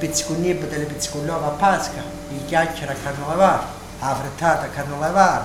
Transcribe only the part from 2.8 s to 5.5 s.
a carnevale, a frittata a carnevale,